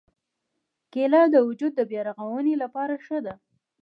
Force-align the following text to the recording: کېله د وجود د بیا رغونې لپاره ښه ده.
کېله 0.93 1.21
د 1.33 1.35
وجود 1.47 1.71
د 1.75 1.81
بیا 1.89 2.01
رغونې 2.09 2.55
لپاره 2.63 2.93
ښه 3.05 3.19
ده. 3.25 3.33